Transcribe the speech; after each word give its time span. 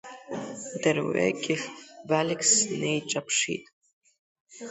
Дырҩегьых 0.81 1.61
Валик 2.09 2.41
снеиҿаԥшит… 2.51 3.65